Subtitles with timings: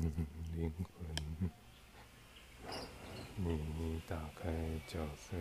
[0.00, 1.50] 灵魂，
[3.36, 4.50] 你打开
[4.86, 5.36] 角色，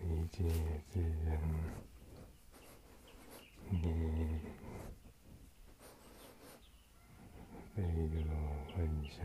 [0.02, 0.44] 理解
[0.90, 1.26] 自然，
[3.70, 3.78] 你
[7.74, 7.78] 被
[8.94, 9.18] 我幻想，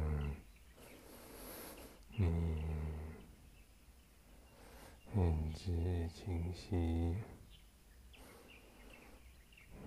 [2.16, 2.26] 你
[5.14, 6.76] 认知清晰，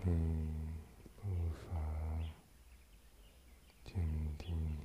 [0.05, 0.09] 你
[1.17, 1.75] 步伐
[3.85, 3.93] 坚
[4.39, 4.79] 定，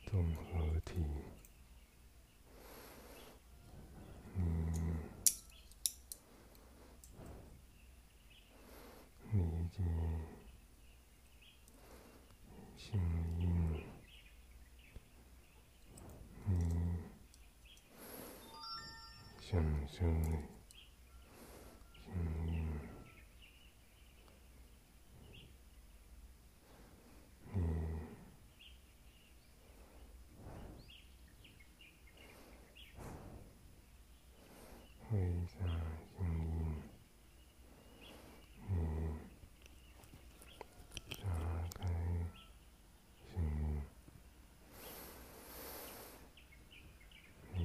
[0.07, 0.93] 综合体，
[4.35, 4.41] 你
[9.33, 9.37] 理
[9.73, 9.77] 解
[12.91, 12.99] 静
[13.39, 13.45] 音，
[16.47, 16.51] 你
[19.43, 19.99] 享受
[22.03, 22.09] 心
[22.47, 22.49] 音，
[27.53, 27.57] 你
[35.11, 35.59] 挥洒
[36.17, 36.83] 心音，
[38.71, 38.75] 你
[41.23, 41.25] 打
[41.75, 41.81] 开
[43.31, 43.83] 心音，
[47.55, 47.57] 你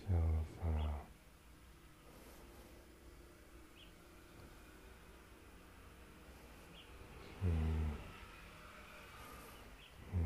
[0.00, 0.06] 效
[0.58, 0.62] 法
[7.40, 7.44] 心，
[10.12, 10.16] 你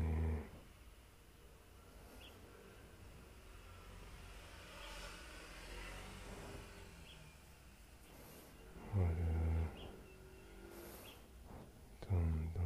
[8.97, 9.21] 我的
[12.01, 12.09] 众
[12.53, 12.57] 多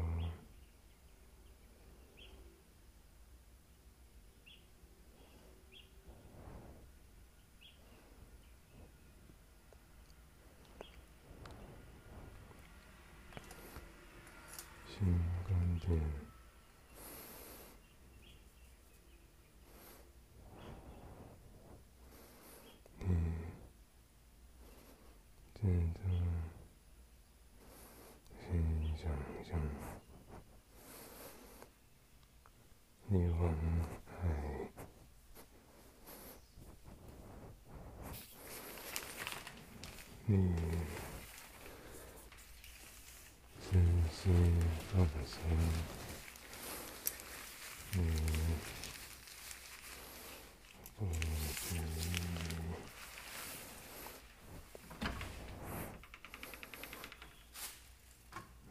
[15.00, 15.08] 新
[15.48, 15.50] 观
[15.80, 15.88] 点，
[23.00, 23.08] 你
[25.56, 25.62] 真
[25.94, 26.00] 的
[28.42, 28.48] 先
[28.98, 29.02] 想
[29.46, 29.50] 象
[33.08, 33.42] 你往
[34.06, 34.28] 海
[40.26, 40.32] 你
[43.62, 43.70] 身
[44.12, 44.20] 心
[45.29, 45.40] 放松，
[47.94, 47.97] 你
[50.97, 51.06] 不
[51.53, 51.75] 知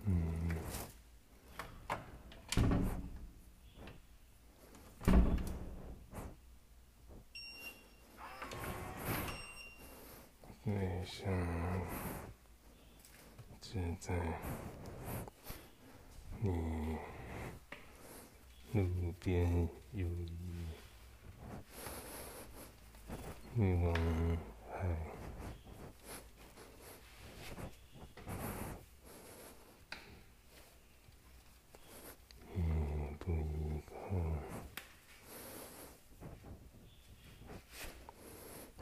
[0.05, 0.11] 你
[10.65, 11.23] 内向
[13.61, 14.15] 自在，
[18.71, 20.29] 你路边有鱼，
[23.55, 23.93] 你往
[24.73, 24.89] 海。
[32.55, 32.59] 一
[33.19, 33.93] 步一靠，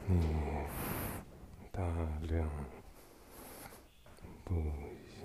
[0.07, 0.13] 你
[1.71, 1.83] 大
[2.27, 2.49] 量
[4.45, 4.49] 步
[5.19, 5.21] 行，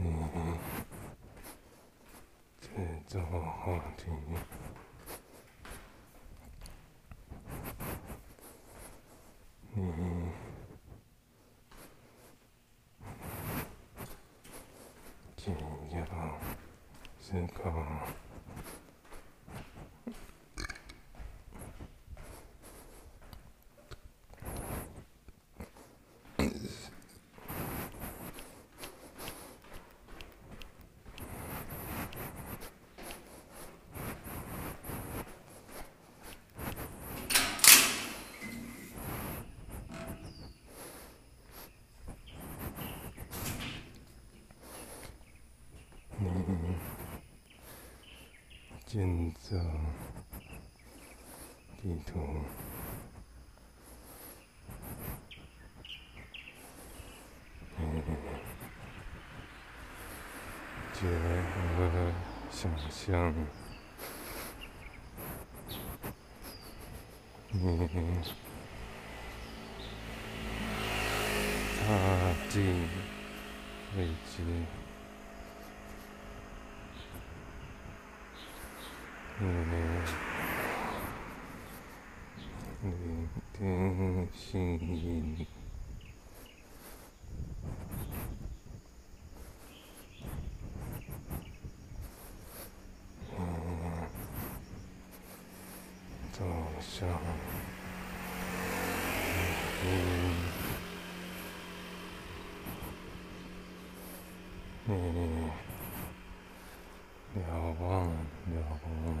[0.00, 0.04] 你
[3.08, 4.14] 这么好听。
[15.36, 15.54] 紧
[15.92, 16.04] 要
[17.18, 17.72] 思考，
[46.20, 46.26] 你
[48.88, 49.54] 建造
[51.82, 52.18] 地图，
[57.76, 58.02] 嗯，
[60.94, 61.06] 结
[61.76, 62.12] 合
[62.50, 63.34] 想象，
[67.52, 68.22] 嗯，
[71.76, 71.84] 踏
[72.48, 72.88] 进
[73.98, 74.42] 未知，
[79.40, 79.68] 嗯。
[82.80, 85.46] 聆听心音，
[93.36, 93.44] 嗯，
[96.32, 96.42] 走
[96.80, 97.06] 向
[99.84, 99.86] 嗯，
[104.86, 105.50] 嗯，
[107.34, 107.44] 瞭
[107.80, 108.08] 望，
[108.46, 109.18] 瞭望。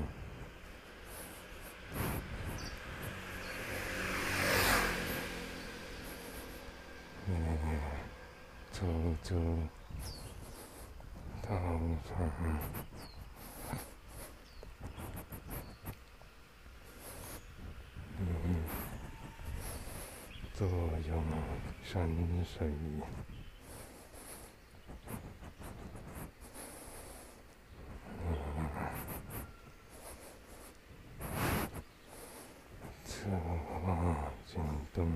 [8.78, 8.86] 走
[9.24, 9.34] 走，
[11.42, 11.48] 道
[12.06, 12.14] 上，
[18.20, 18.22] 嗯，
[20.54, 20.68] 坐
[21.08, 21.10] 拥
[21.82, 22.08] 山
[22.44, 22.68] 水，
[28.22, 28.26] 嗯，
[33.04, 33.28] 侧
[33.84, 34.62] 望京
[34.94, 35.10] 东。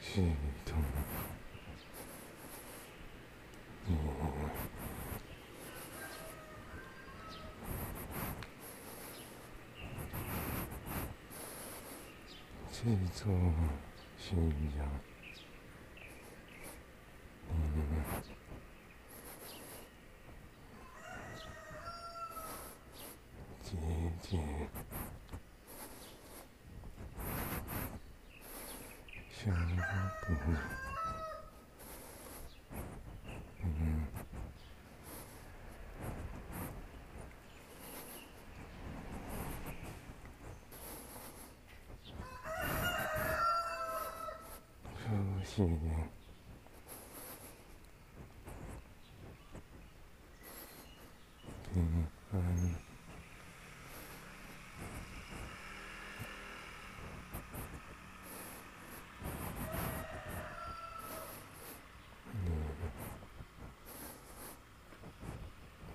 [0.00, 0.20] 系
[0.66, 0.74] 统，
[3.86, 3.92] 嗯，
[12.84, 13.32] 这座
[14.18, 14.36] 信
[14.76, 14.84] 仰，
[17.48, 17.54] 嗯，
[23.62, 23.70] 姐
[24.20, 24.36] 姐。
[29.30, 29.54] 相
[30.22, 30.32] 不，
[45.04, 45.74] 嗯，熟悉，
[51.74, 52.34] 平安。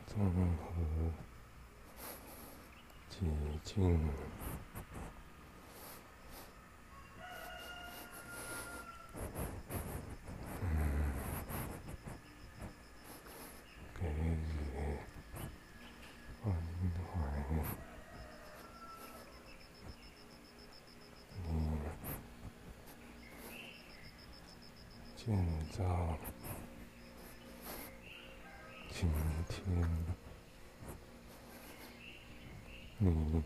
[0.05, 0.15] 综
[0.57, 0.65] 合
[3.09, 3.15] 洁
[3.63, 3.75] 净，
[25.77, 26.17] 建造。
[28.89, 29.07] 今
[29.47, 29.61] 天，
[32.97, 33.43] 你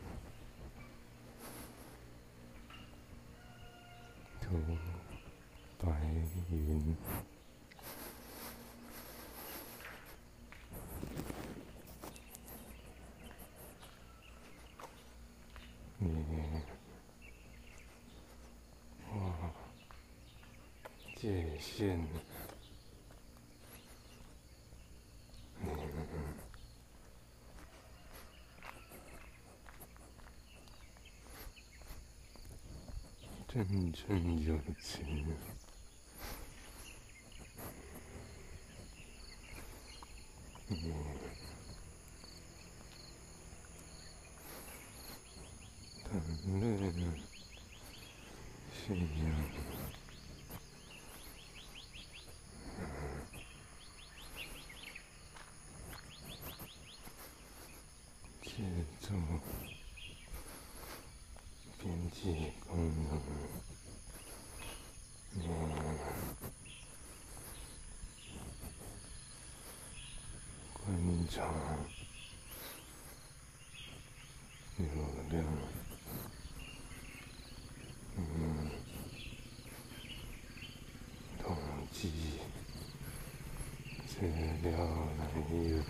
[4.40, 4.48] 头
[5.78, 5.92] 白
[6.50, 6.96] 云，
[15.98, 16.08] 你
[19.12, 19.52] 哇，
[21.22, 22.04] 界限。
[33.48, 35.28] 真正有情，
[40.70, 40.74] 嗯，
[46.04, 46.10] 谈
[46.60, 46.64] 论
[48.74, 49.28] 信仰，
[58.42, 58.50] 制
[59.02, 59.06] 作。
[61.84, 63.10] 边际功能，
[70.88, 71.50] 嗯，观察
[74.78, 74.86] 流
[75.32, 75.44] 量，
[78.16, 78.20] 嗯，
[81.40, 81.58] 统
[81.92, 82.12] 计
[84.08, 84.14] 资
[84.62, 84.70] 料
[85.18, 85.84] 来源。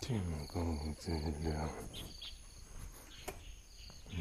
[0.00, 0.54] 建构
[1.00, 1.10] 资
[1.42, 1.68] 料，
[4.08, 4.16] 你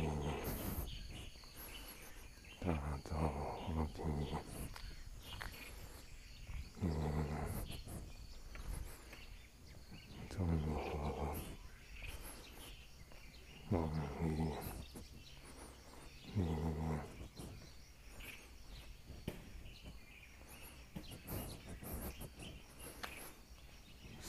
[2.61, 2.65] 嗯，
[10.23, 10.33] 中
[10.73, 10.89] 和
[13.69, 13.81] 梦
[14.35, 14.37] 里，
[16.35, 16.39] 嗯，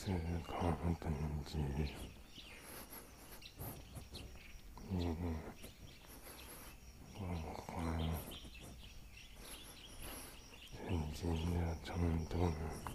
[0.07, 0.13] 思
[0.47, 0.71] 考
[1.01, 1.11] 本
[1.43, 1.57] 质，
[4.89, 5.15] 嗯。
[11.13, 11.21] 今
[11.51, 12.86] 的冲动，嗯，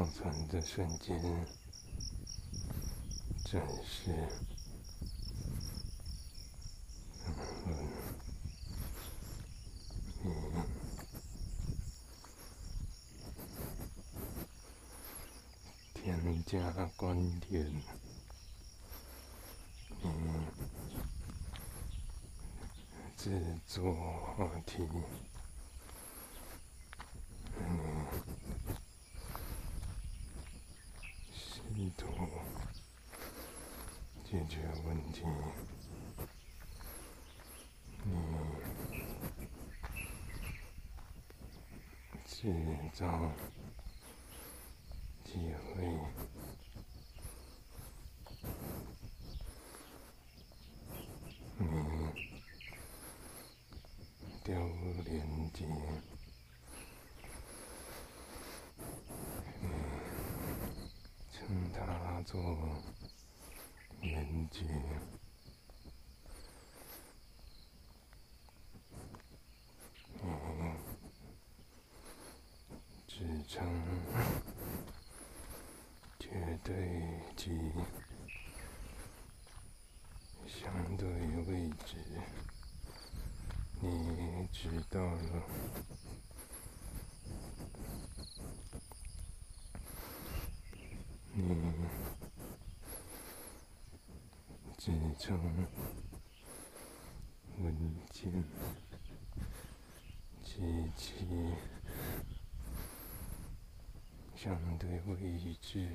[0.00, 1.14] 保存的瞬间，
[3.44, 4.14] 真是。
[16.46, 16.58] 加
[16.96, 17.70] 观点，
[20.02, 20.46] 嗯，
[23.16, 23.94] 制作
[24.34, 24.78] 话题，
[27.56, 28.06] 嗯，
[31.32, 31.60] 试
[31.96, 32.06] 图
[34.24, 35.22] 解决问题，
[38.04, 38.12] 嗯，
[42.26, 42.52] 制
[42.92, 43.30] 造
[45.24, 45.96] 机会。
[62.22, 62.40] 做
[64.10, 64.64] 连接，
[70.20, 70.76] 嗯，
[73.06, 73.64] 支撑
[76.18, 77.52] 绝对及
[80.48, 81.08] 相对
[81.46, 81.96] 位置，
[83.80, 85.46] 你知道了。
[91.32, 91.44] 你
[94.90, 95.38] 支撑
[97.58, 98.32] 文件
[100.42, 101.14] 机器
[104.34, 105.88] 相对位置，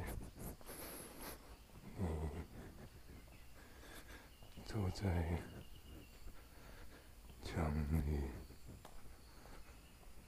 [1.97, 2.05] 你
[4.65, 5.41] 坐在
[7.43, 7.69] 墙
[8.05, 8.21] 里，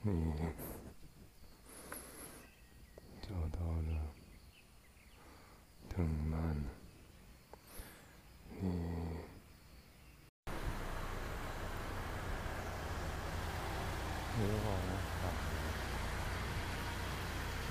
[0.02, 0.34] 你
[3.22, 4.14] 找到了
[5.88, 6.66] 藤蔓。
[8.60, 8.66] 你
[14.50, 14.52] 往
[15.22, 15.30] 海，
[17.68, 17.70] 河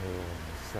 [0.73, 0.75] 山，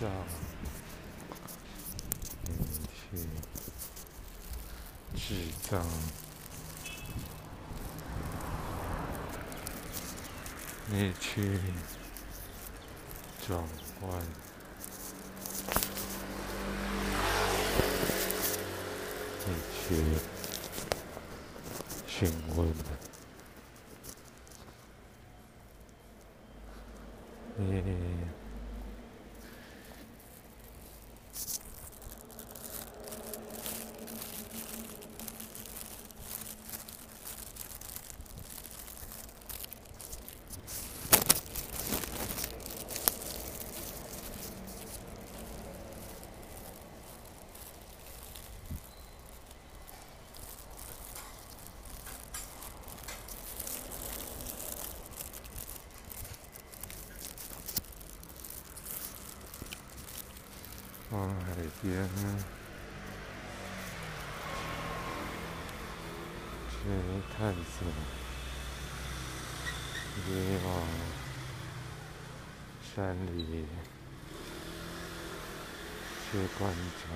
[0.00, 0.08] 建造，
[2.46, 3.16] 你去
[5.16, 5.28] 制
[5.68, 5.82] 造，
[10.88, 11.60] 你去
[13.46, 13.62] 转
[14.00, 14.02] 换。
[19.86, 19.94] 去
[22.06, 22.66] 询问，
[27.58, 27.84] 你。
[61.10, 61.28] 往
[62.04, 62.20] 海边
[66.68, 66.76] 去
[67.34, 67.76] 探索，
[70.28, 70.32] 也
[70.66, 70.68] 往
[72.94, 73.64] 山里
[76.30, 77.08] 去观察，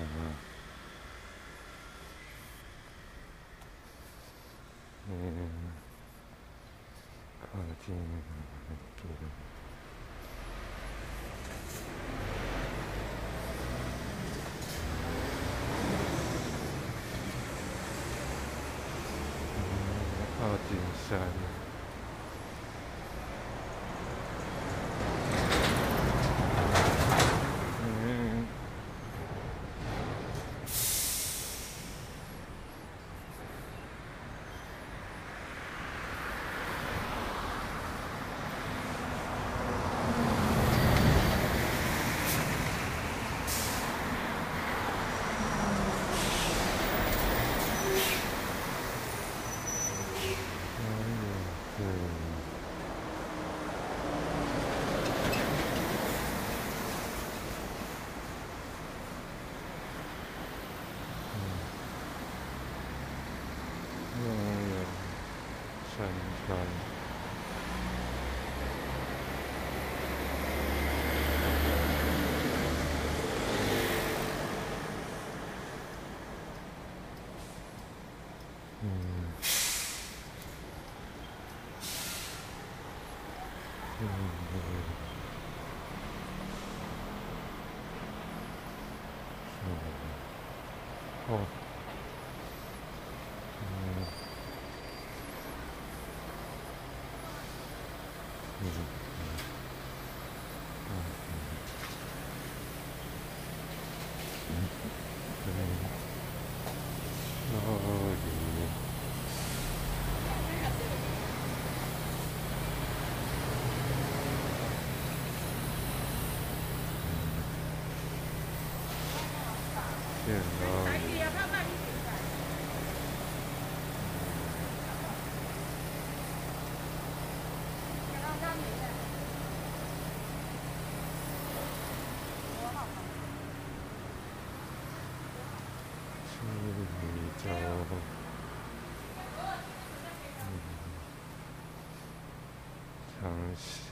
[143.59, 143.91] 尝试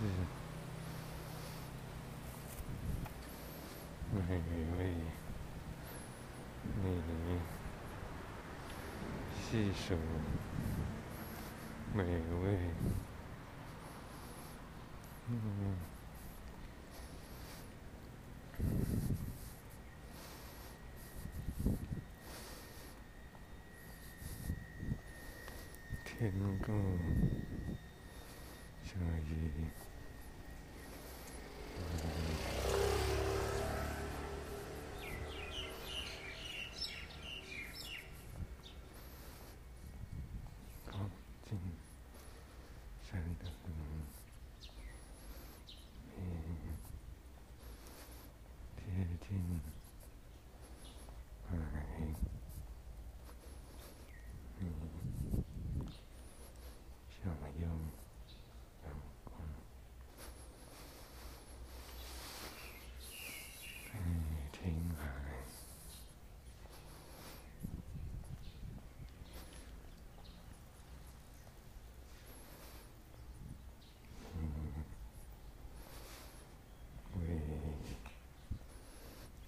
[4.13, 4.19] 美
[4.77, 4.80] 味，
[6.82, 6.84] 你
[9.43, 9.86] 细数
[11.93, 12.45] 美味，
[15.30, 15.36] 嗯。
[26.06, 26.32] 天
[26.65, 26.67] 空
[29.58, 29.96] Yeah.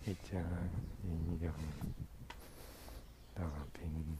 [0.09, 0.39] 一家
[1.03, 1.53] 营养
[3.35, 3.43] 大
[3.75, 4.17] 厅，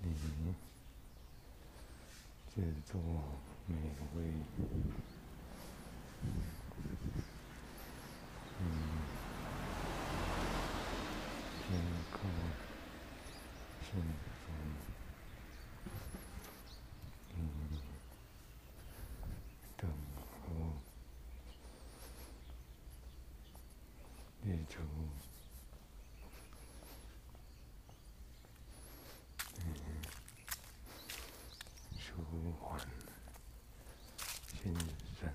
[0.00, 0.14] 你
[2.54, 3.00] 制作
[3.66, 3.74] 美
[4.14, 4.32] 味，
[8.60, 8.62] 嗯，
[11.58, 11.68] 健
[12.12, 12.20] 康
[13.82, 14.04] 幸福。
[24.68, 24.76] 就
[31.98, 32.12] 舒
[32.60, 32.78] 缓
[34.62, 34.74] 心
[35.20, 35.32] 神，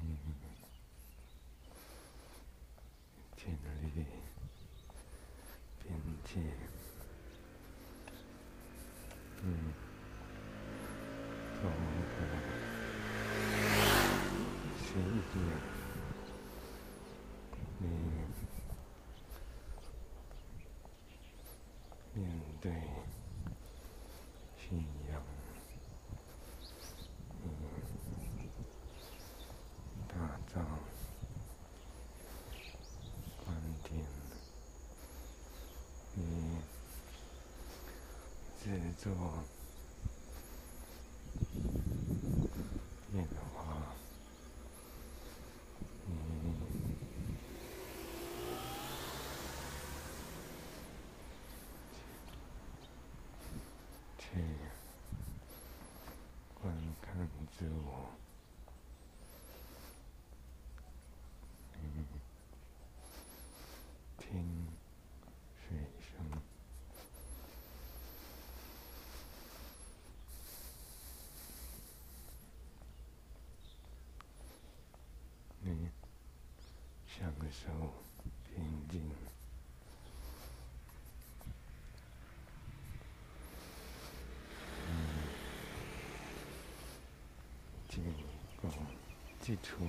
[3.36, 3.56] 建立
[5.82, 5.88] 边
[6.24, 6.30] 界，
[9.42, 9.46] 嗯，
[11.56, 11.70] 走过。
[14.92, 15.34] 心意，
[17.78, 17.82] 你
[22.14, 22.22] 面
[22.62, 22.70] 对
[24.56, 24.78] 信
[25.10, 25.20] 仰，
[27.42, 27.48] 你
[30.06, 30.14] 打
[30.46, 30.60] 造
[33.44, 34.06] 观点，
[36.14, 36.62] 你
[38.62, 38.64] 制
[38.96, 39.10] 作
[77.52, 77.68] 清
[78.90, 79.00] 净，
[87.88, 88.02] 金
[88.62, 88.72] 刚，
[89.42, 89.86] 智慧，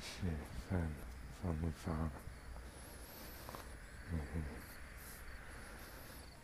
[0.00, 0.08] 吃，
[1.42, 1.54] 方
[1.84, 1.86] 法，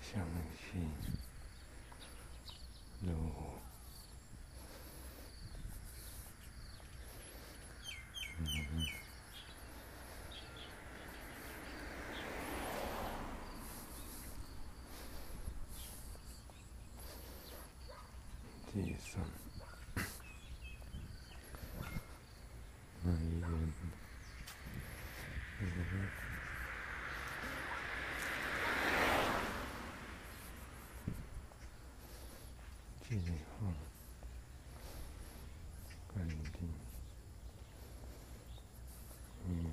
[0.02, 0.22] 相
[0.70, 1.05] 信。
[18.76, 19.24] 地上。
[23.02, 23.72] 那一人，
[25.60, 25.64] 嗯，
[33.08, 33.16] 计
[33.60, 33.72] 划
[36.16, 36.68] 安定，
[39.46, 39.72] 嗯，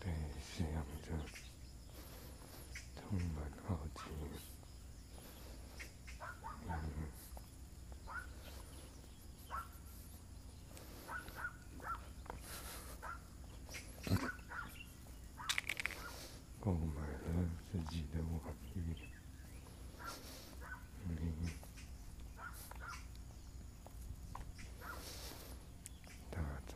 [0.00, 0.06] 对，
[0.56, 0.66] 想
[1.02, 1.08] 着
[2.94, 3.36] 充满
[3.66, 4.00] 好奇，
[6.68, 6.70] 嗯。
[16.60, 17.00] 购买
[17.96, 18.40] 了自己的网
[18.74, 18.78] 域，
[21.06, 21.14] 嗯，
[26.30, 26.74] 打造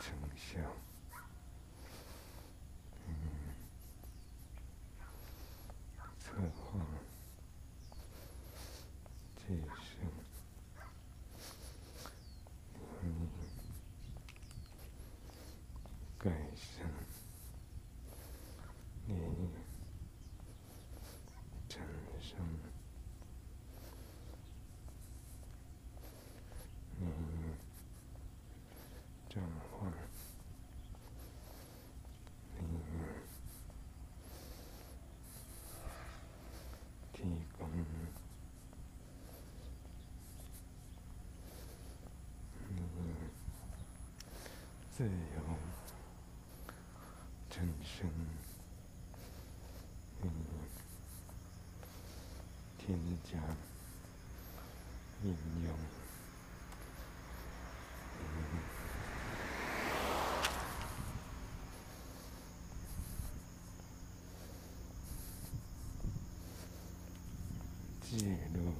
[0.00, 0.58] 成效，
[3.06, 3.10] 嗯，
[6.18, 6.80] 策划
[9.36, 9.84] 介绍，
[13.02, 13.28] 嗯，
[16.18, 16.90] 改善。
[19.04, 19.18] 你
[21.68, 21.82] 产
[22.20, 22.36] 生，
[26.98, 27.02] 你
[29.28, 29.92] 转换，
[32.56, 32.62] 你
[37.12, 37.18] 提
[37.58, 37.84] 供，你
[45.02, 45.42] 自由
[47.50, 48.08] 产生。
[50.22, 50.30] 嗯，
[52.78, 53.30] 添加、
[55.24, 55.76] 应用，
[68.02, 68.18] 记
[68.54, 68.72] 录、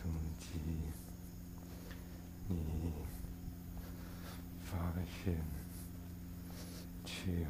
[0.00, 0.46] 总结
[2.46, 2.54] 你
[5.20, 5.34] 发现
[7.04, 7.44] 缺位。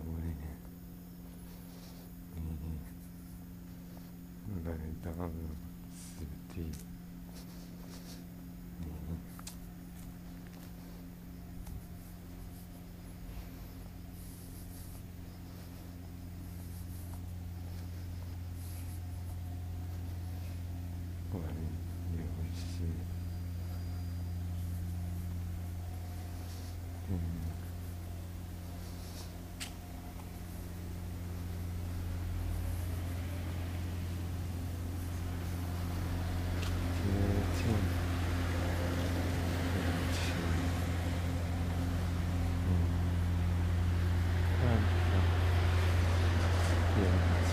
[4.47, 4.71] 你来
[5.05, 5.31] 到了
[5.95, 6.63] 此地，
[8.79, 8.83] 你
[21.33, 21.41] 玩
[22.13, 22.19] 游
[22.53, 22.83] 戏，
[27.09, 27.13] 嗯。
[37.03, 37.07] 接
[37.57, 37.63] 近
[39.73, 39.79] 人
[40.13, 40.21] 群，
[42.67, 42.69] 嗯，
[44.59, 45.11] 看看
[46.97, 47.01] 眼
[47.47, 47.53] 前，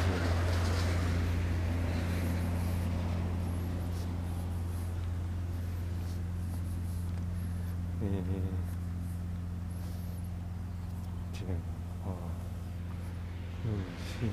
[7.99, 8.05] 你
[11.33, 11.39] 讲
[12.03, 12.11] 话
[13.63, 14.29] 路线，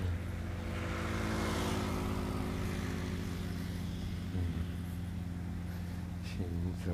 [4.34, 4.36] 嗯。
[6.24, 6.32] 行
[6.84, 6.90] 走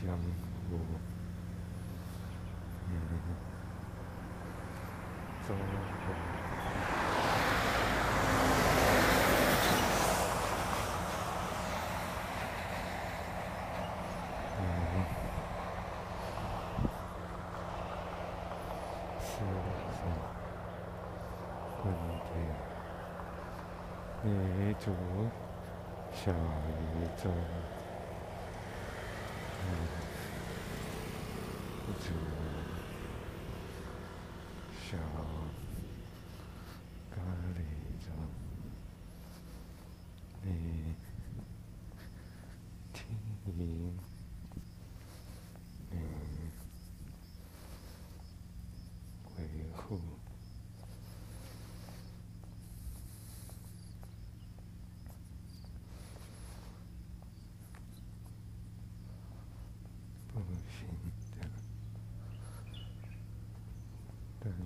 [0.00, 0.02] 江
[0.70, 0.78] 湖，
[2.88, 2.90] 嗯，
[5.46, 5.58] 走过，
[14.60, 14.62] 嗯，
[19.20, 20.08] 是什么
[21.82, 21.84] 观
[24.22, 24.24] 点？
[24.80, 24.92] 你主
[26.14, 26.34] 小宇
[27.22, 27.30] 宙。
[31.98, 32.06] 主
[34.80, 34.96] 小
[37.10, 37.20] 咖
[37.54, 37.60] 喱
[38.00, 38.08] 中，
[40.42, 40.48] 你
[42.94, 43.04] 听
[43.44, 43.92] 你
[49.36, 49.42] 维
[49.76, 50.00] 护。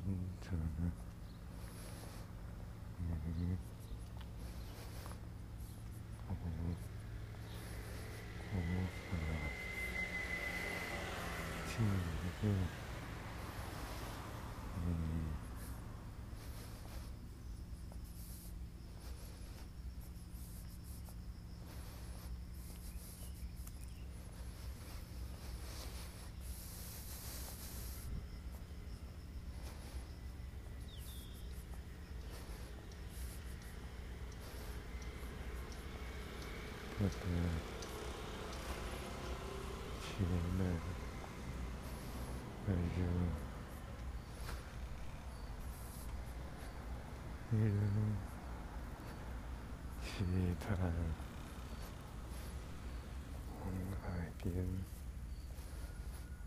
[0.04, 0.60] 不行的，
[2.98, 3.40] 但着你，
[6.28, 6.30] 无
[8.52, 8.56] 无
[9.10, 9.12] 法
[11.66, 11.88] 进入
[12.44, 12.46] 你。
[37.04, 37.14] 我的
[40.00, 40.24] 亲
[40.56, 40.60] 人，
[42.64, 42.74] 还有
[47.50, 47.68] 你的
[50.02, 50.04] 期
[50.60, 50.66] 盼，
[54.00, 54.04] 海
[54.42, 54.44] 边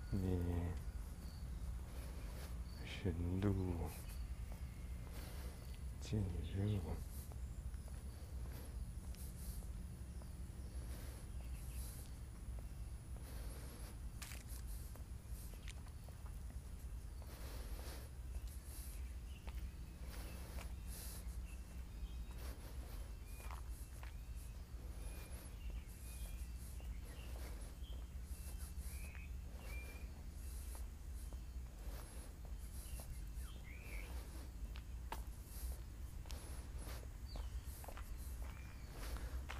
[0.10, 0.18] 你
[2.84, 3.46] 深度
[6.02, 6.20] 进
[6.56, 6.82] 入。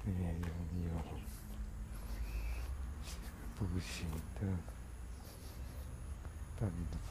[0.06, 0.48] 也拥
[0.84, 0.88] 有
[3.58, 4.46] 不行的
[6.60, 6.70] 办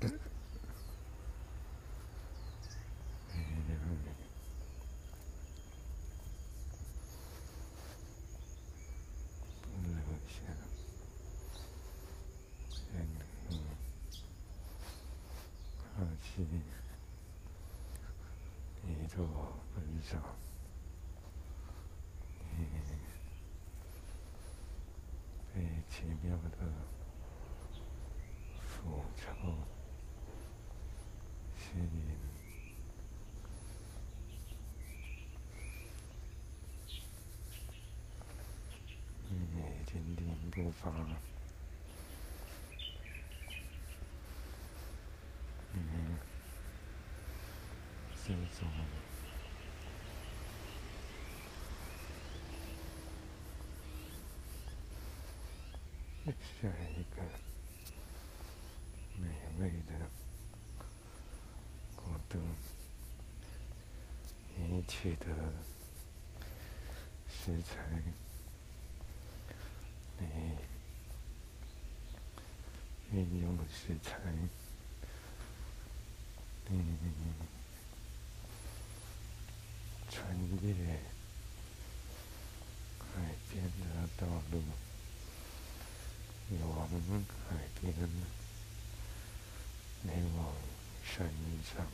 [0.00, 0.06] 也
[3.74, 4.06] 让你
[9.72, 9.96] 不留
[10.28, 10.34] 下。
[15.96, 16.24] 放弃
[20.02, 20.18] 你做分手，
[22.58, 22.66] 你
[25.54, 26.58] 被奇妙的
[28.66, 29.22] 复仇
[31.56, 31.86] 吸引，
[39.30, 39.36] 你
[39.86, 40.90] 坚定步伐。
[48.24, 48.68] 这种
[56.24, 56.32] 下
[56.96, 57.22] 一个
[59.18, 59.26] 美
[59.58, 59.92] 味的
[61.96, 62.40] 果冻，
[64.56, 65.26] 你取得
[67.28, 67.74] 食材，
[70.18, 70.26] 你
[73.12, 74.16] 运用食材，
[76.68, 76.78] 你。
[80.08, 80.26] 穿
[80.62, 80.74] 越
[83.00, 83.04] 海
[83.50, 84.62] 边的道路，
[86.50, 86.88] 往
[87.48, 87.94] 海边，
[90.02, 90.52] 你往
[91.04, 91.26] 山
[91.64, 91.86] 上，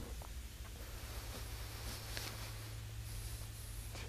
[3.95, 4.01] 去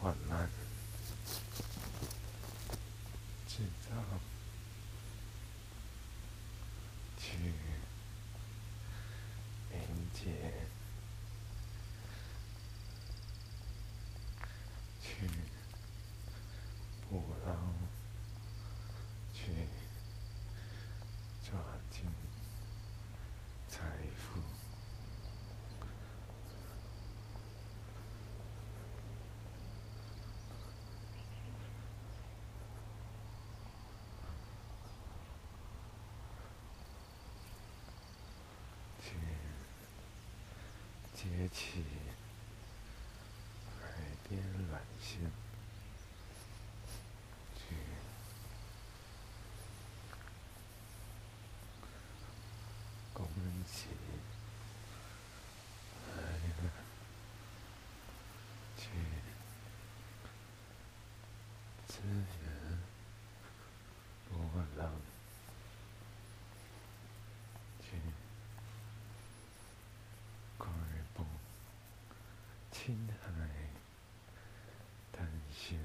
[0.00, 0.50] 缓慢
[3.48, 4.33] 制造，去
[41.24, 41.82] 接起
[43.80, 43.88] 海
[44.28, 45.18] 边软线。
[53.66, 53.86] 起，
[56.14, 56.70] 来了，
[58.76, 58.82] 去
[61.88, 62.44] 资源
[64.28, 64.38] 波
[64.76, 64.92] 浪，
[67.80, 67.86] 去
[70.58, 70.68] 快
[71.14, 71.24] 步
[72.84, 73.32] 青海
[75.10, 75.78] 探险，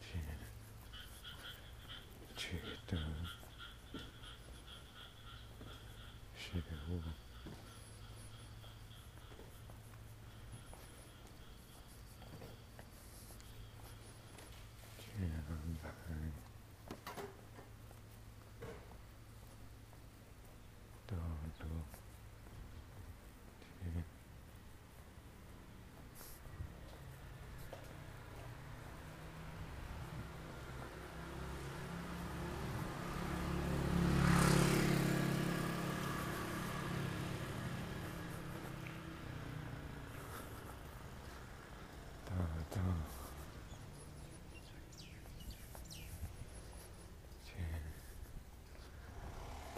[0.00, 0.18] 去。
[6.52, 7.00] 取得食物，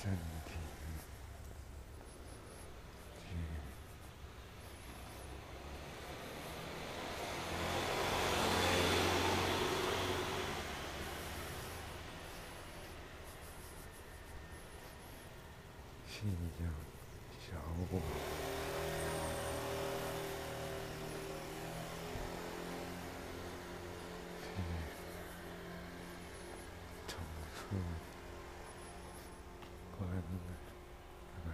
[0.04, 0.12] 暂
[0.44, 0.52] 停，
[16.06, 16.28] 信
[16.60, 16.68] 仰
[17.40, 17.56] 小
[17.90, 17.92] 我。
[27.06, 27.18] 重
[27.54, 27.62] 复
[29.96, 30.00] 关
[31.46, 31.48] 来，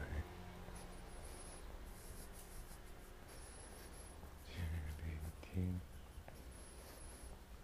[4.46, 4.50] 去
[5.02, 5.04] 聆
[5.42, 5.44] 听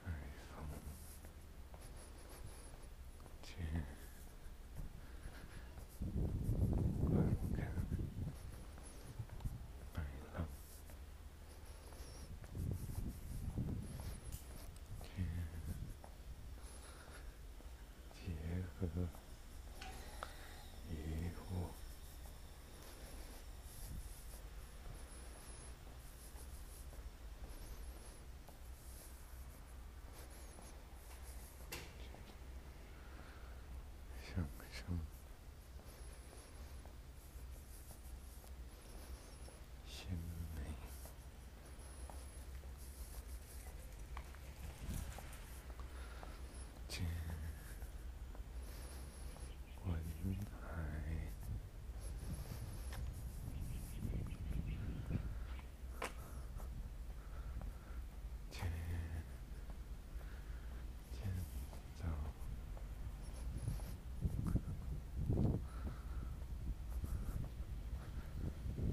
[0.05, 0.07] 海
[0.51, 0.53] 风，
[3.43, 3.49] 去
[7.05, 7.15] 观
[7.55, 7.57] 看
[9.95, 9.97] 海
[10.35, 10.37] 浪，
[15.03, 15.07] 去
[18.79, 19.09] 呵呵
[20.91, 21.71] 渔获。
[34.23, 34.83] 享受
[39.87, 40.07] 鲜
[40.55, 40.61] 美，
[46.87, 47.03] 见
[49.87, 49.95] 文
[50.61, 50.67] 海，
[58.51, 58.61] 见
[61.13, 61.21] 建
[61.97, 62.03] 造。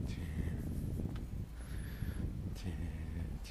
[0.07, 0.13] 接
[2.55, 2.61] 接
[3.43, 3.47] 近，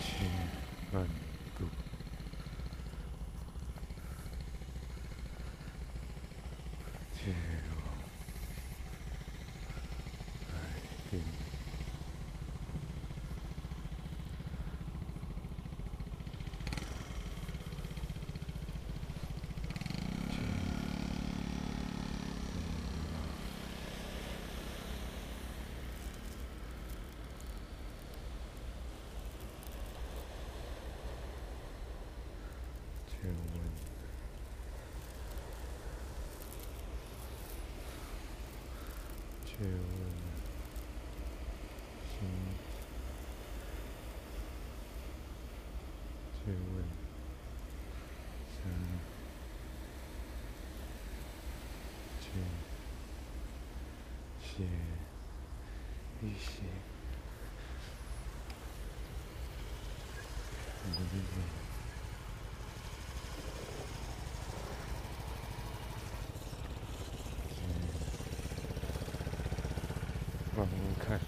[0.00, 0.06] 去
[0.92, 0.94] 慢
[1.58, 1.60] 度，
[7.16, 7.20] 去
[7.70, 7.78] 往
[10.50, 10.54] 海
[11.10, 11.12] 滨。
[33.24, 33.38] 去问，
[39.46, 39.64] 去问
[42.10, 42.14] 心，
[46.34, 46.84] 去问
[48.50, 48.56] 心，
[52.20, 52.26] 去
[54.42, 54.52] 写
[56.20, 56.46] 一些
[60.84, 61.24] 文字。
[70.56, 70.68] 慢慢
[71.06, 71.18] 看，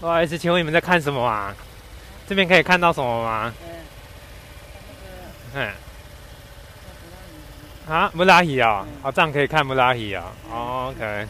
[0.00, 1.54] 不好意思，请问你们在看什么啊？
[2.28, 3.54] 这边可以看到什么吗？
[5.54, 5.70] 嗯，
[7.88, 10.24] 嗯，啊，木拉希哦，哦，这样可以看木拉希哦。
[10.50, 11.26] 哦，OK。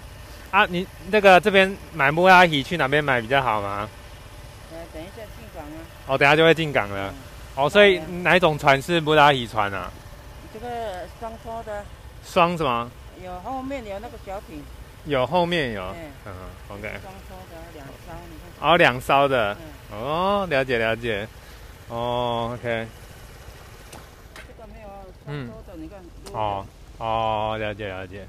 [0.50, 3.88] 啊，你那个这边买木拉希去哪边买比较好吗？
[4.72, 5.78] 呃，等一下进港啊。
[6.06, 7.10] 哦，等下就会进港了。
[7.10, 7.14] 嗯
[7.56, 9.90] 哦，所以哪一种船是木拉希船啊？
[10.52, 11.84] 这个双拖的
[12.24, 12.90] 双什么？
[13.56, 14.62] 有后面有那个小艇，
[15.06, 15.82] 有后面有。
[15.82, 16.32] 嗯，嗯
[16.68, 16.82] ，OK。
[17.00, 18.68] 双拖的两艘，你看。
[18.68, 19.56] 哦，两艘的。
[19.90, 21.26] 嗯，哦，了解了解。
[21.88, 22.86] 哦，OK。
[24.34, 24.88] 这个没有
[25.24, 25.98] 双拖的，你看。
[26.34, 26.66] 哦，
[26.98, 28.26] 哦，了解了解。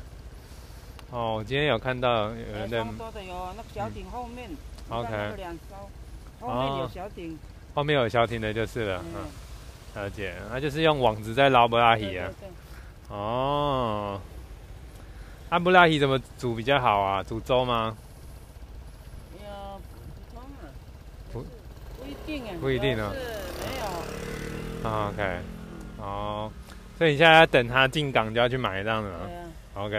[1.11, 4.49] 哦，我今天有看到有呃，人在双拖的有那个小艇后面
[4.89, 5.89] ，OK 两艘，
[6.39, 7.37] 后面有小艇。
[7.75, 9.03] 后面有小艇的就是了。
[9.13, 9.27] 嗯
[9.93, 10.35] 嗯，了解。
[10.49, 12.29] 那就是用网子在捞布拉鱼啊。
[12.39, 12.49] 对
[13.09, 14.21] 哦。
[15.49, 17.23] 阿布拉希怎么煮比较好啊？
[17.23, 17.95] 煮粥吗？
[19.43, 19.83] 要补
[20.33, 20.67] 充啊。
[21.31, 21.41] 不
[21.97, 22.49] 不一定啊。
[22.59, 23.27] 不一定哦主要是
[23.61, 24.89] 没有。
[24.89, 25.39] 啊，OK。
[25.99, 26.51] 哦，
[26.97, 29.45] 所以你现在要等他进港就要去买这样子吗对啊
[29.75, 29.97] ，？OK。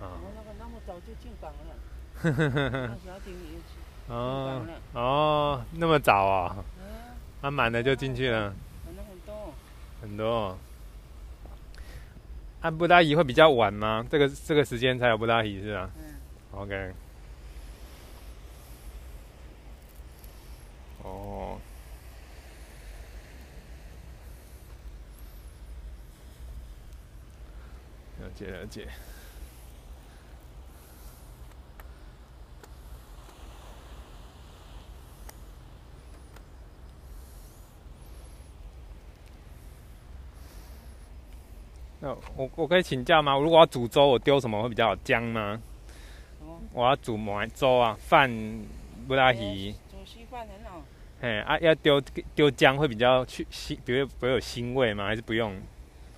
[0.00, 0.02] 啊。
[0.02, 1.74] 我那个那么早就进港了，
[2.22, 4.62] 呵呵呵呵哦。
[4.94, 6.56] 哦，那么早啊？
[6.78, 6.84] 嗯，
[7.42, 8.54] 他满了就进去了，
[8.86, 9.54] 满了很多。
[10.00, 10.56] 很多。
[12.66, 14.04] 按布拉伊会比较晚吗？
[14.10, 16.14] 这个这个时间才有布拉伊是吧嗯
[16.60, 16.92] ，？OK。
[21.04, 21.60] 哦。
[28.20, 28.88] 了解了解。
[42.00, 43.38] 那我我可以请教吗？
[43.38, 45.60] 如果要煮粥，我丢什么会比较好姜吗？
[46.72, 48.30] 我要煮麻粥啊，饭
[49.08, 50.82] 不拉鱼，煮稀饭很好，
[51.22, 51.98] 嘿啊，要丢
[52.34, 55.06] 丢姜会比较去腥，比如不会有腥味吗？
[55.06, 55.58] 还是不用？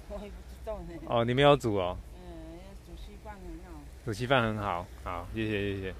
[0.08, 0.88] 我也不知道呢。
[1.06, 3.80] 哦，你没有煮哦，嗯，煮稀饭很好。
[4.04, 5.94] 煮稀饭很好，好，谢谢谢谢。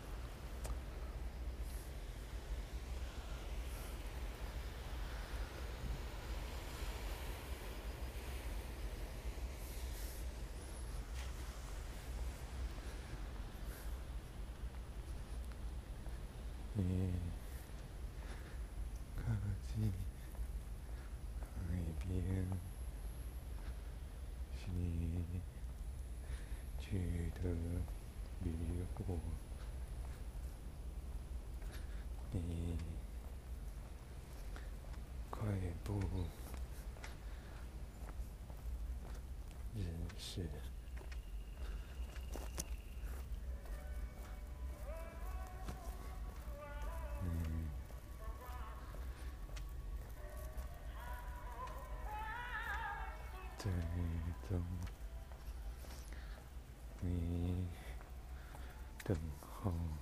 [16.81, 17.13] 你
[19.17, 19.33] 靠
[19.75, 19.93] 近
[21.43, 21.75] 海
[22.07, 22.47] 边，
[24.55, 25.25] 是你
[26.79, 26.87] 去
[27.35, 27.51] 的
[28.99, 29.19] 旅过，
[32.33, 32.77] 你
[35.31, 35.47] 快
[35.85, 36.01] 步
[39.75, 39.87] 认
[40.19, 40.49] 识。
[47.23, 47.69] 嗯，
[53.59, 54.53] 最终你等
[59.65, 59.98] Oh.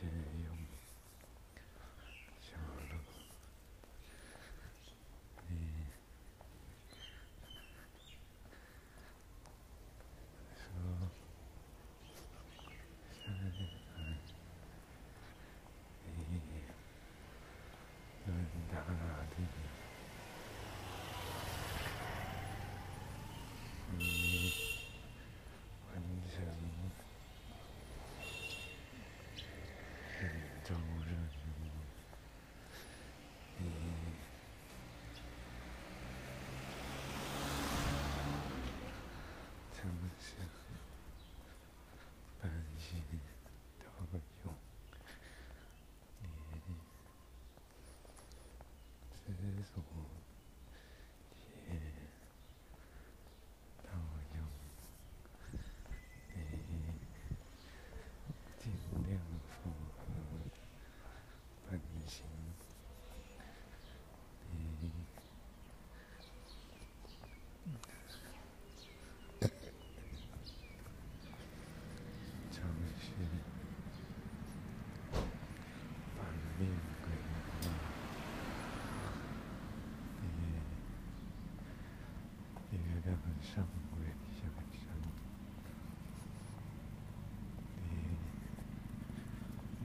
[0.00, 0.35] shame.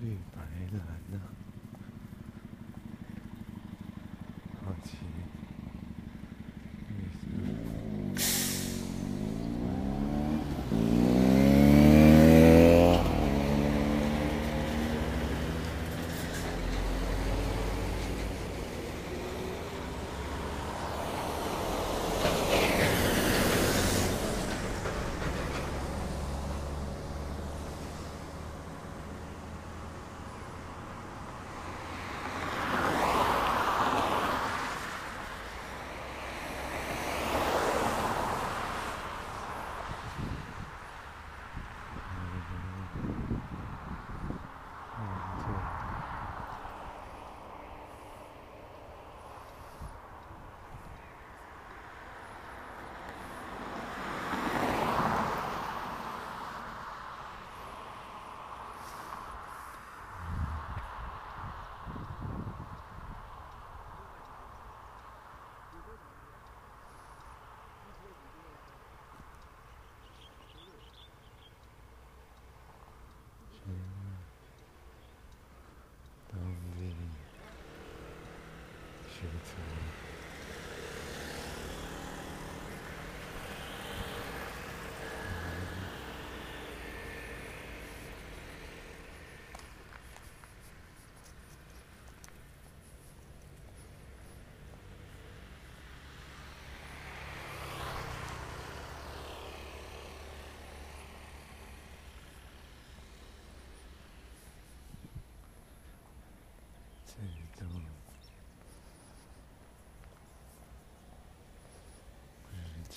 [0.01, 0.41] 绿白
[0.71, 1.29] 蓝啊，
[73.65, 74.00] here.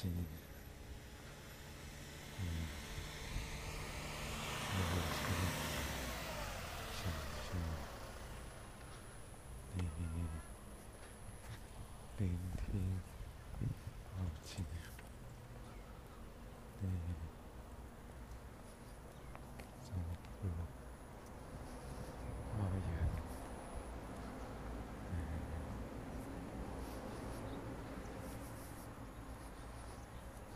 [0.05, 0.43] Sim.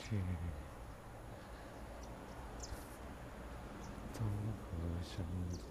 [0.09, 0.17] 去
[4.11, 5.68] 综合星座。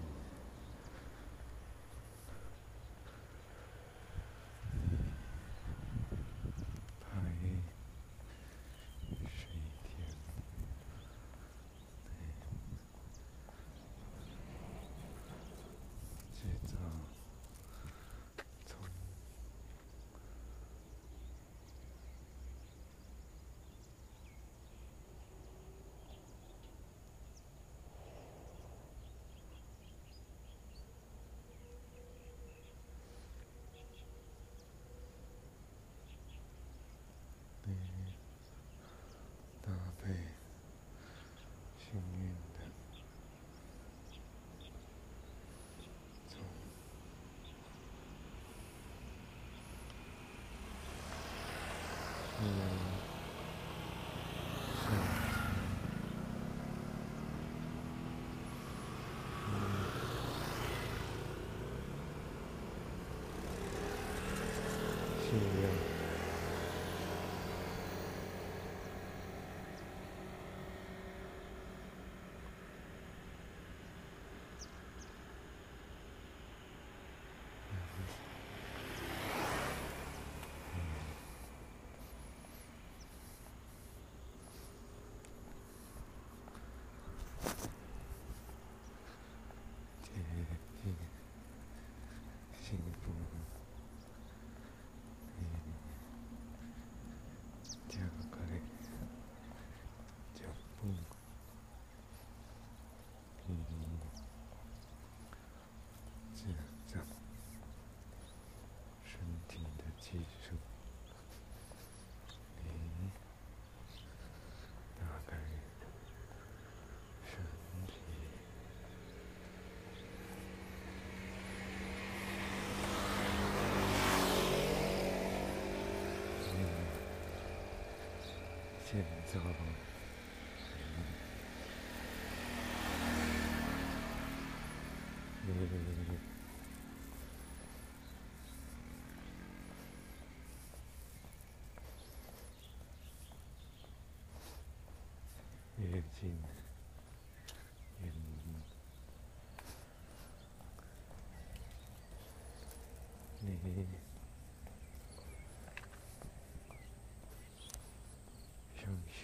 [128.89, 129.37] 谢谢，你知。
[129.37, 129.77] 道吗？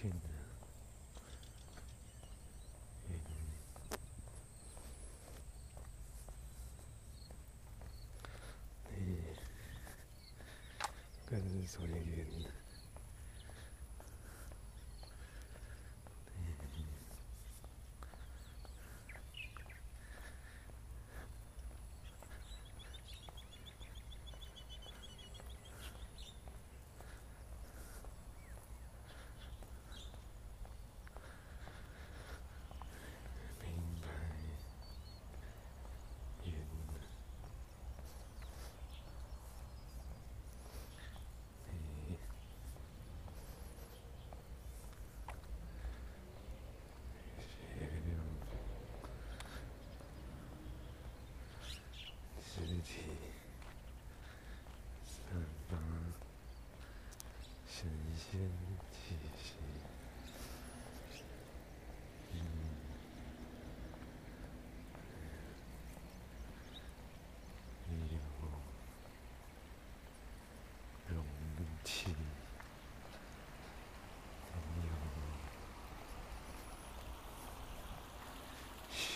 [0.04, 0.20] 이렇게 있네.
[3.10, 3.16] 예.
[8.90, 9.34] 네.
[11.26, 12.63] 큰 소리는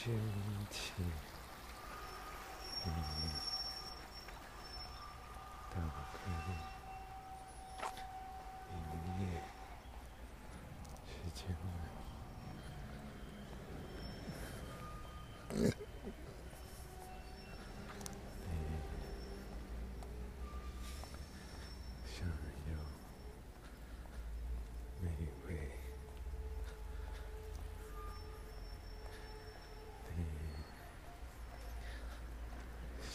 [0.08, 0.37] to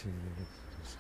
[0.04, 0.46] しんでる
[0.84, 0.98] し、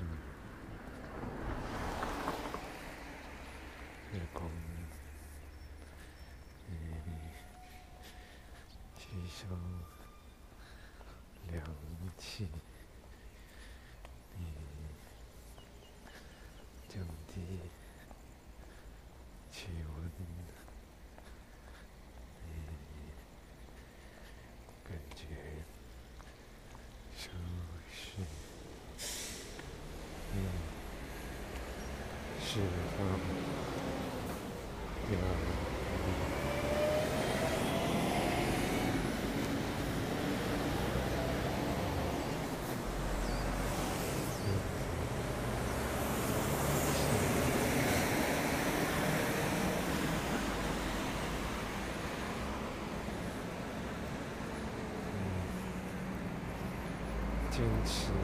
[57.53, 58.22] 坚持。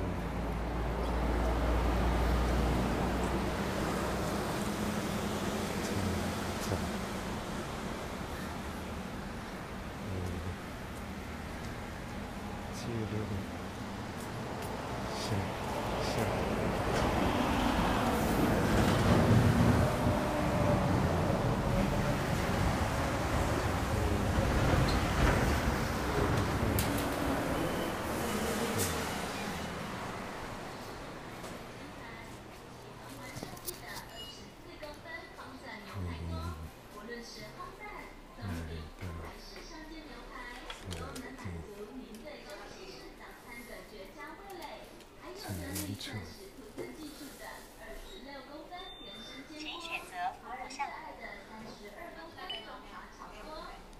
[49.60, 50.94] 请选择服务项目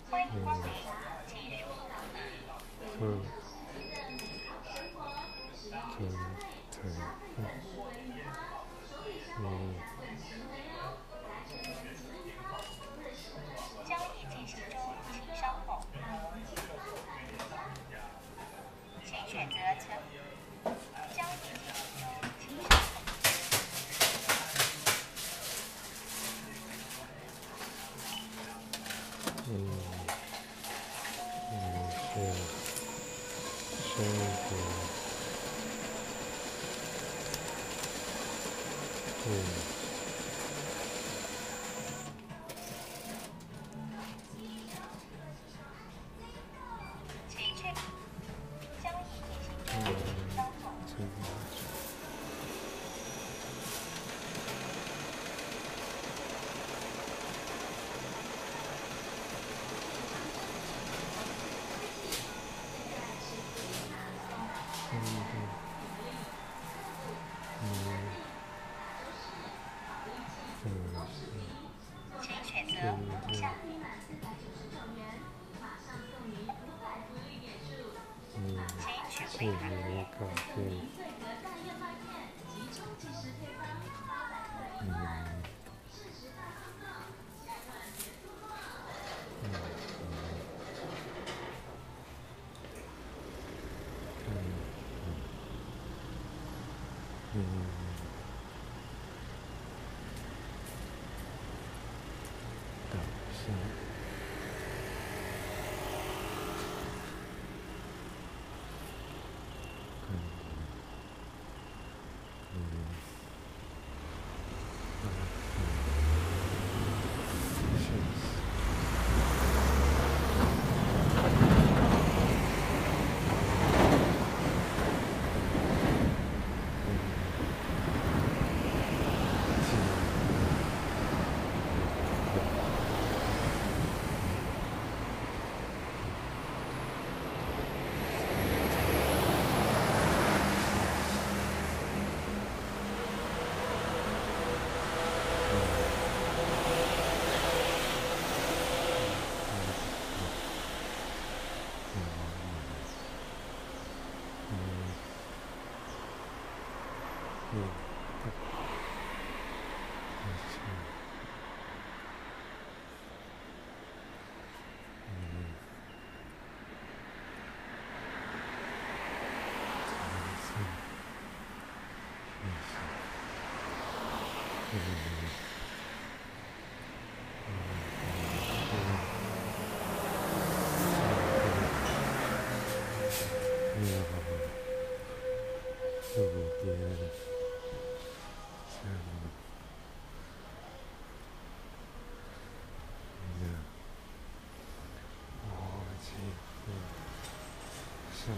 [0.10, 0.68] 欢迎光临
[1.28, 1.40] 请
[79.48, 80.72] อย่างนี้ก็คือ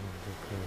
[0.24, 0.58] 就可以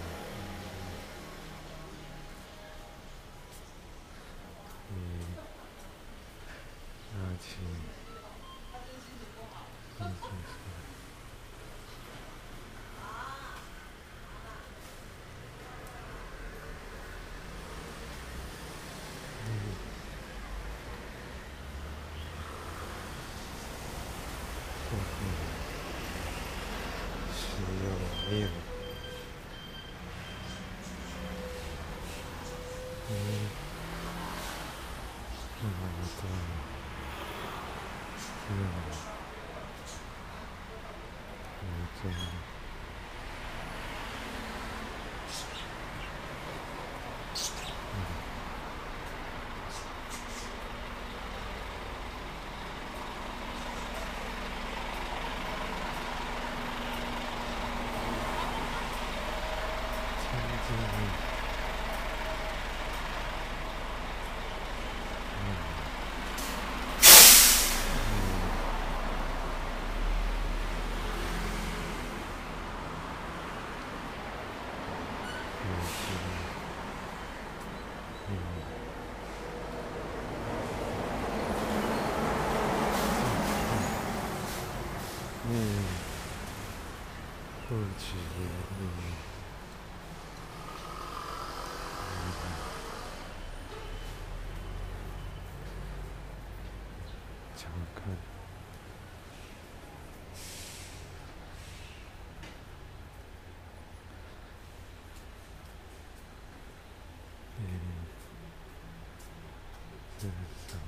[110.26, 110.85] Mm-hmm.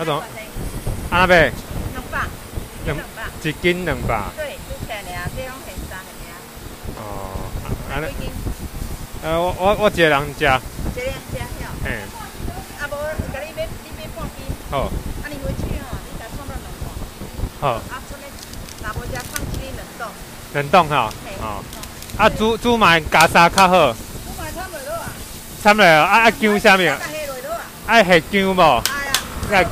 [0.00, 0.24] 那种，啊
[1.10, 1.52] 那边
[1.92, 2.24] 两百，
[2.86, 6.32] 两两百，一斤两百，对，之前的啊，这种很三的呀，
[6.96, 7.52] 哦，
[7.92, 8.30] 啊那几斤？
[9.22, 10.60] 呃我我我一个人食，这样
[10.94, 11.66] 这样晓。
[11.84, 12.00] 嘿，
[12.80, 12.96] 啊无，
[13.30, 18.26] 甲你买你买半斤，好，啊你回去吼，你甲放到冷冻，好，啊，剩的
[18.80, 20.08] 若无食放起冷冻，
[20.54, 21.62] 冷冻哈，嘿，哦，
[22.16, 25.12] 啊煮煮买加沙较好，煮买差袂落啊？
[25.62, 26.80] 参落啊啊姜啥物？
[26.88, 27.00] 啊，啊？
[27.86, 28.82] 爱下姜无？
[29.50, 29.68] 哎呀，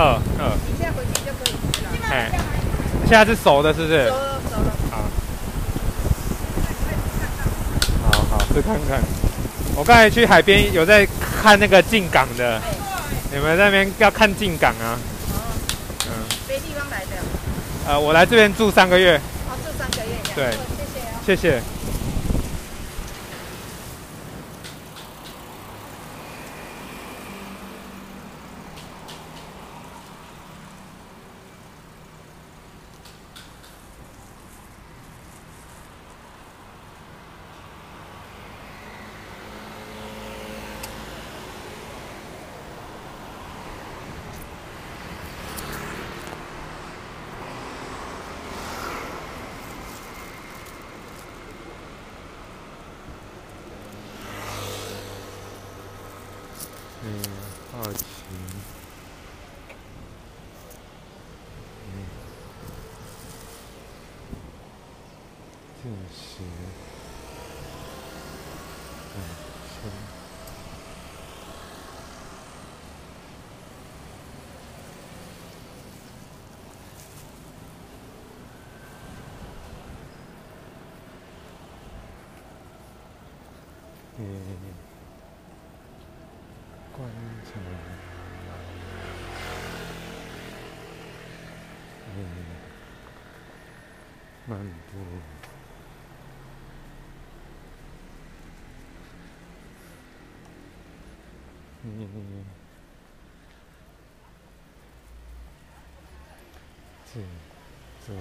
[0.00, 1.90] 要好好，你现在回去就可以吃了。
[2.10, 2.30] 哎，
[3.06, 4.14] 现在是熟的，是不是熟？
[4.14, 4.96] 了熟了，好，
[8.10, 9.02] 好好试看看。
[9.76, 11.06] 我刚才去海边有在
[11.42, 12.72] 看那个进港的，哎，
[13.30, 14.96] 你们那边要看进港啊？
[15.34, 15.36] 哦，
[16.06, 16.12] 嗯，
[16.48, 17.16] 别地方来的，
[17.86, 19.20] 呃，我来这边住三个月，
[19.50, 20.16] 哦，住三个月。
[20.34, 21.20] 对哦谢谢啊。
[21.26, 21.62] 谢谢。
[84.22, 84.74] 嗯，
[86.92, 87.10] 观
[87.42, 87.58] 察，
[92.14, 92.46] 嗯，
[94.46, 94.60] 漫
[94.92, 94.98] 步。
[101.82, 102.44] 嗯，
[107.06, 107.20] 这
[108.06, 108.12] 这，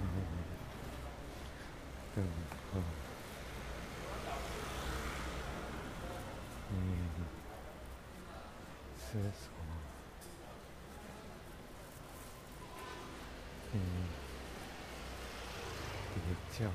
[0.00, 0.04] 嗯，
[2.16, 2.26] 嗯，
[6.70, 7.10] 嗯，
[8.96, 9.50] 思索。
[13.72, 14.08] 嗯，
[16.60, 16.70] 比较，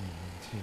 [0.00, 0.58] 年纪，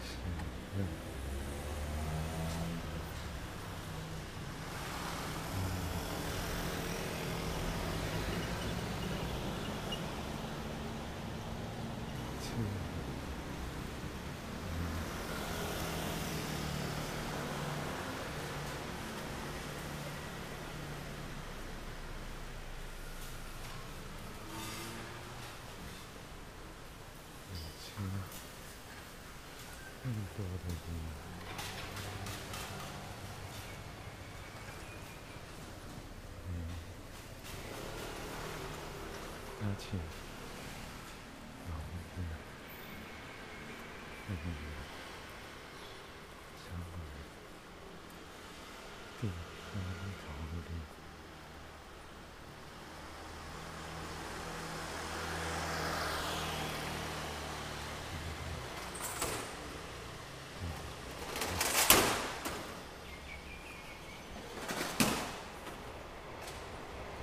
[0.00, 0.14] 是，
[12.40, 12.54] 是，
[27.80, 28.00] 是，
[30.08, 30.94] 更多的你，
[36.48, 36.50] 嗯，
[39.60, 39.98] 而且，
[41.68, 42.22] 脑子，
[44.28, 44.32] 嗯，
[46.56, 46.84] 想法，
[49.20, 49.76] 地方
[50.16, 50.56] 考虑。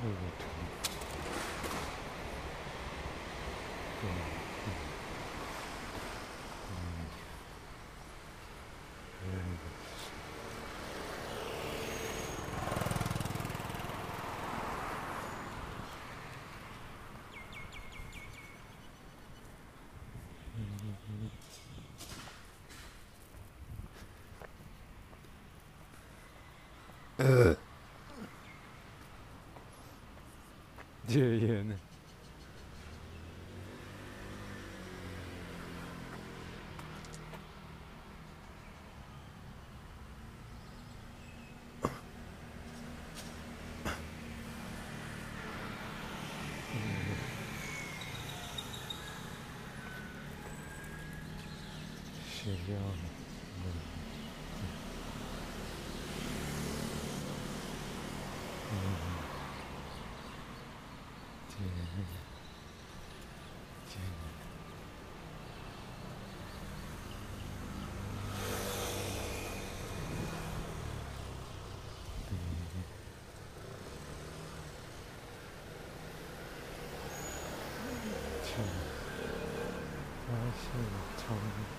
[0.04, 0.46] 路途，
[4.02, 4.70] 对，嗯，
[9.24, 9.30] 嗯，
[20.58, 21.30] 嗯，嗯，
[27.18, 27.56] 呃，
[31.08, 31.80] 戒烟呢？
[52.28, 53.04] 需要的，
[61.58, 62.02] 嗯，戒，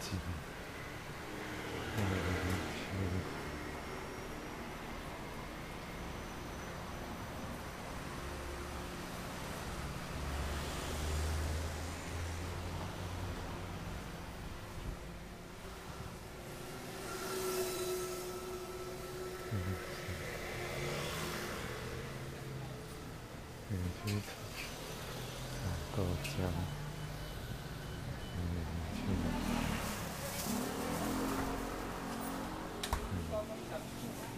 [0.00, 0.35] 戒，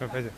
[0.00, 0.30] 好，开始。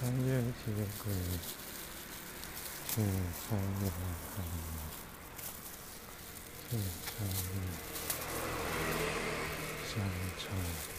[0.00, 1.12] 당연히지금그
[2.88, 3.04] 제
[3.44, 4.00] 삶으로
[4.32, 4.56] 가는
[6.64, 6.80] 세
[10.40, 10.89] 상.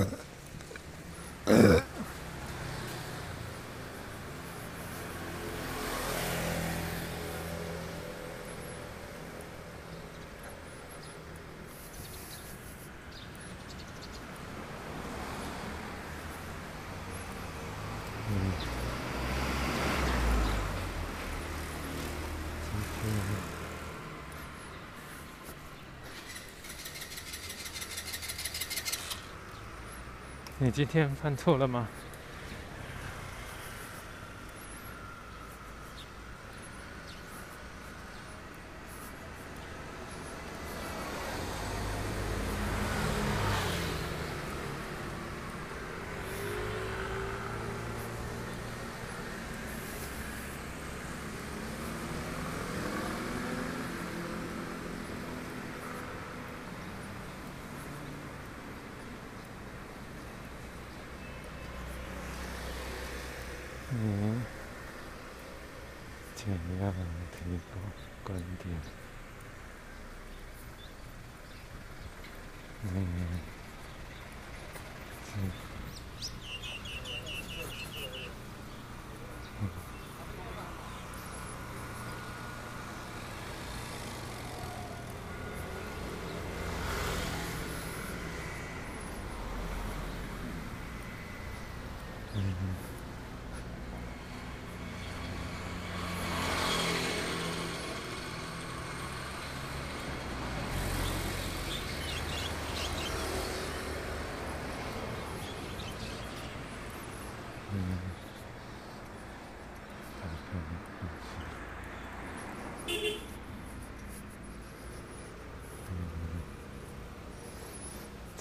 [0.00, 0.29] Uh,
[30.62, 31.88] 你今天犯错了吗？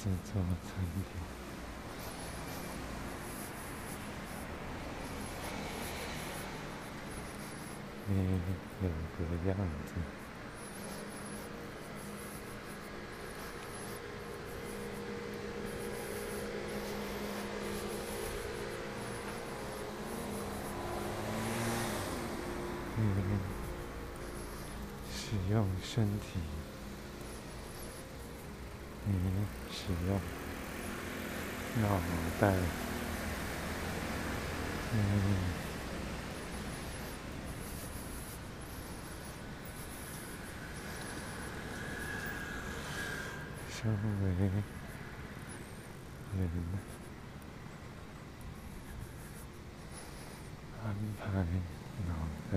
[0.01, 1.03] 制作餐点，
[8.07, 8.13] 你
[8.81, 8.87] 有
[9.19, 9.51] 个样
[9.85, 9.89] 子，
[22.97, 22.99] 嗯，
[25.13, 26.39] 使用身体。
[29.11, 29.13] 你
[29.99, 30.15] 使用
[31.81, 31.89] 脑
[32.39, 32.53] 袋，
[34.93, 34.95] 嗯，
[43.69, 44.63] 稍微人
[50.81, 50.85] 安
[51.19, 51.21] 排
[52.07, 52.09] 脑
[52.51, 52.53] 袋。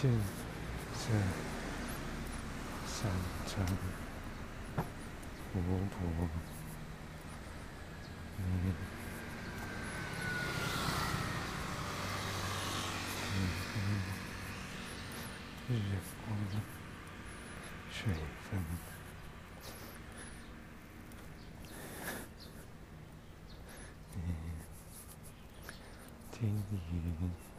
[0.00, 0.10] 见
[0.94, 1.12] 这
[2.86, 2.96] 山
[3.46, 5.60] 川湖泊，
[8.38, 8.40] 嗯，
[15.68, 15.70] 日
[16.24, 16.26] 光、
[17.92, 17.98] 水
[18.50, 18.50] 分，
[24.16, 24.16] 嗯，
[26.32, 27.49] 天云。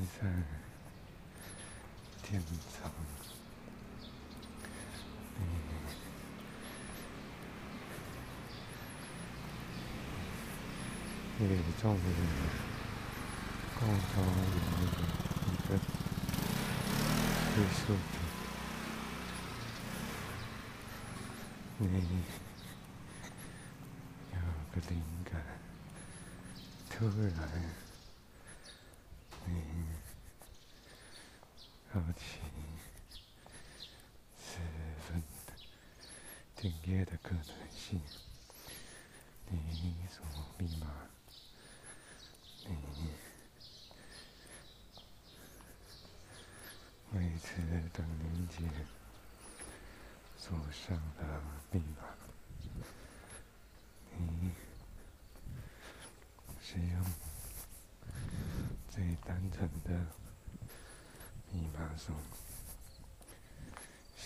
[0.00, 0.32] 分散，
[2.22, 2.40] 天
[2.72, 2.90] 仓，
[5.36, 5.42] 嗯，
[11.40, 11.44] 宇
[11.82, 11.98] 宙的
[13.78, 13.80] 共
[14.14, 15.70] 同一个
[17.56, 18.12] 艺术品。
[21.78, 21.84] 你
[24.32, 24.34] 有
[24.72, 24.92] 个灵
[25.30, 25.32] 感，
[26.88, 27.28] 突然，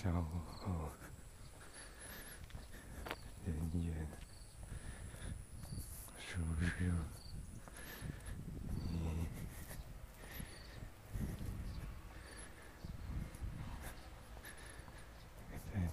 [0.04, 0.92] 消耗
[3.46, 4.06] 人员
[6.18, 6.66] 是不是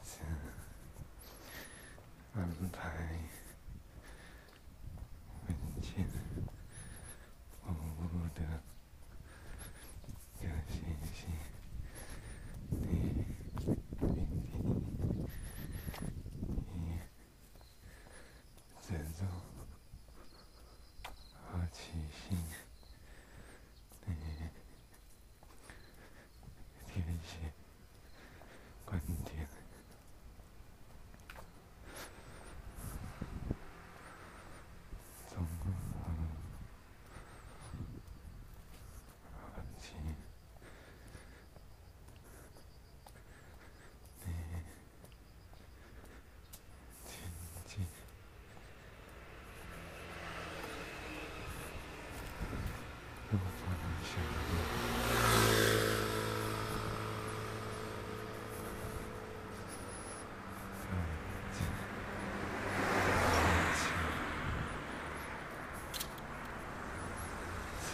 [0.04, 0.20] 次
[2.34, 3.31] 安排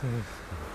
[0.02, 0.67] Jesus.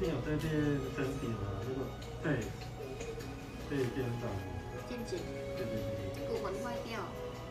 [0.00, 0.48] 我最近有在练
[0.96, 1.84] 身体嘛，那个
[2.24, 2.40] 背、
[3.68, 4.32] 背肩膀，
[4.88, 5.20] 肩颈、
[5.52, 7.04] 对对对，骨盆坏掉，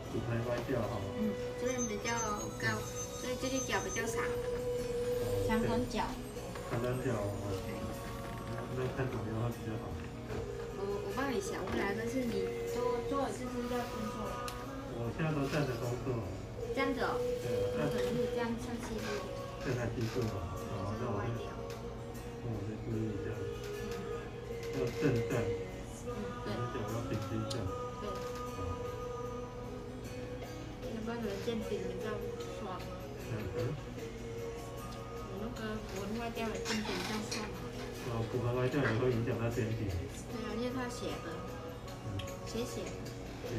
[0.10, 0.98] 骨盆歪掉哈。
[1.22, 1.30] 嗯，
[1.62, 2.10] 这边比较
[2.58, 2.74] 高，
[3.22, 4.26] 所以这只脚比较长，
[5.46, 6.02] 长短脚。
[6.74, 7.38] 长短脚哦，
[8.74, 9.94] 那看怎么样会比较好？
[10.82, 14.26] 我我帮你想回来，但是你多做一次是要工作，
[14.98, 16.18] 我现在都站着工作，
[16.74, 17.14] 这样子哦，
[17.46, 19.22] 对，那可能是这样上气路，
[19.62, 20.50] 这台技术嘛，
[20.82, 21.49] 好，这是歪那我
[22.44, 23.28] 我就注意一下，
[24.76, 25.32] 要正站，
[26.06, 26.12] 嗯，
[26.44, 27.54] 对你脚要平均站，
[28.02, 28.04] 对。
[30.90, 32.06] 要不然你的肩颈比较
[32.60, 32.78] 酸，
[33.30, 33.60] 嗯嗯，
[35.30, 35.60] 你那个
[35.90, 37.34] 骨盆坏掉了，肩颈比较酸。
[38.08, 41.28] 然后骨盆歪掉也会影响到肩颈，对啊，因为他写的，
[42.06, 42.08] 嗯，
[42.46, 42.90] 写写的。
[43.50, 43.56] 也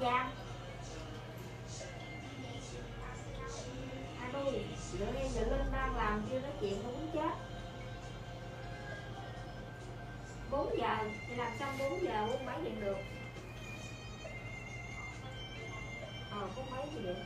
[0.00, 0.30] Giá
[4.20, 4.64] anh ơi
[5.00, 7.30] Alo, em nay Linh đang làm chưa nói chuyện không muốn chết.
[10.50, 10.96] 4 giờ,
[11.28, 12.96] thì làm xong 4 giờ, 4 mấy điện được?
[16.30, 17.16] Ờ, 4 mấy thì điện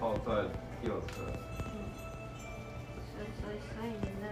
[0.00, 0.30] 哦，在
[0.88, 1.20] 右侧，
[3.12, 4.24] 所以所以所以你的那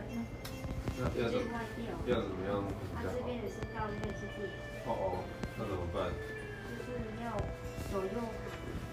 [0.97, 2.97] 那要怎么样比它？
[3.13, 4.49] 这边也是高，这边也是低，
[4.87, 5.21] 哦哦，
[5.59, 6.09] 那怎么办？
[6.65, 6.89] 就是
[7.23, 7.27] 要
[7.93, 8.17] 左右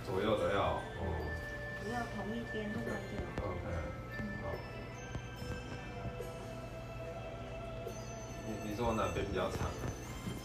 [0.06, 1.02] 左右的要哦。
[1.84, 3.16] 不要同一边弄上去。
[3.40, 3.66] OK，
[4.44, 4.46] 好。
[8.46, 9.88] 你你说哪边比较长啊？